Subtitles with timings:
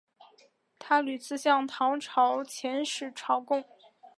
[0.79, 3.63] 他屡次向唐朝遣使朝贡。